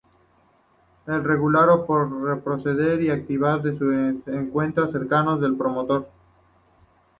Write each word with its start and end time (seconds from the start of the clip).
Es 1.05 1.23
regulado 1.23 1.85
por 1.85 2.23
represores 2.23 3.03
y 3.03 3.11
activadores 3.11 3.77
que 3.77 4.15
se 4.25 4.35
encuentran 4.35 4.91
cercanos 4.91 5.43
al 5.43 5.55
promotor. 5.55 6.09